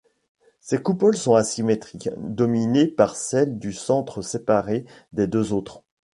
[0.61, 5.83] Ses coupoles sont asymétriques, dominées par celle du centre séparée des deux autres.